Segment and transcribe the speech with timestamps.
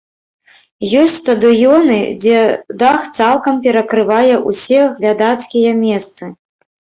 [0.99, 2.39] Ёсць стадыёны, дзе
[2.81, 6.23] дах цалкам перакрывае ўсе глядацкія месцы.